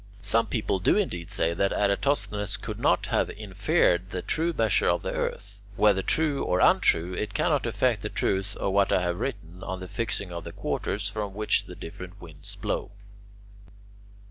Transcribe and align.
Some 0.23 0.47
people 0.47 0.79
do 0.79 0.97
indeed 0.97 1.29
say 1.29 1.53
that 1.53 1.71
Eratosthenes 1.73 2.57
could 2.57 2.79
not 2.79 3.05
have 3.13 3.29
inferred 3.29 4.09
the 4.09 4.23
true 4.23 4.51
measure 4.51 4.89
of 4.89 5.03
the 5.03 5.11
earth. 5.11 5.59
Whether 5.75 6.01
true 6.01 6.43
or 6.43 6.59
untrue, 6.59 7.13
it 7.13 7.35
cannot 7.35 7.67
affect 7.67 8.01
the 8.01 8.09
truth 8.09 8.57
of 8.57 8.73
what 8.73 8.91
I 8.91 9.03
have 9.03 9.19
written 9.19 9.61
on 9.61 9.79
the 9.79 9.87
fixing 9.87 10.31
of 10.31 10.43
the 10.43 10.53
quarters 10.53 11.07
from 11.07 11.35
which 11.35 11.65
the 11.65 11.75
different 11.75 12.19
winds 12.19 12.55
blow. 12.55 12.89